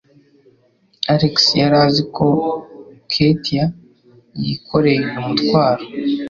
Alex 1.13 1.35
yari 1.61 1.77
azi 1.85 2.03
ko 2.15 2.27
Katie 3.11 3.65
yikoreye 4.43 5.01
uyu 5.07 5.21
mutwaro? 5.27 5.83